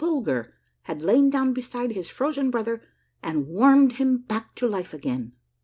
Bulger 0.03 0.55
had 0.85 1.03
lain 1.03 1.29
down 1.29 1.53
beside 1.53 1.91
his 1.91 2.09
frozen 2.09 2.49
brother 2.49 2.81
and 3.21 3.45
warmed 3.47 3.91
him 3.97 4.17
back 4.17 4.55
to 4.55 4.67
life 4.67 4.95
again 4.95 5.33